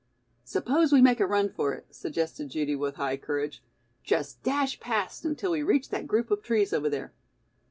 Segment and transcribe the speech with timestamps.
[0.43, 3.61] "Suppose we make a run for it," suggested Judy with high courage.
[4.03, 7.13] "Just dash past until we reach that group of trees over there."